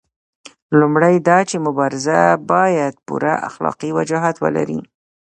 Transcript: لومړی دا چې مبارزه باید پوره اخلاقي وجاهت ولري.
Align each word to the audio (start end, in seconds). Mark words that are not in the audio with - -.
لومړی 0.79 1.15
دا 1.27 1.37
چې 1.49 1.63
مبارزه 1.67 2.19
باید 2.51 2.93
پوره 3.07 3.33
اخلاقي 3.49 3.89
وجاهت 3.97 4.35
ولري. 4.43 4.79